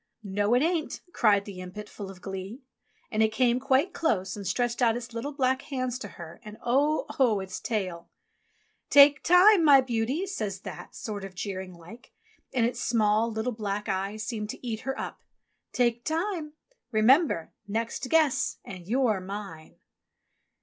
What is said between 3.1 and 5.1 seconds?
And it came quite close and stretched out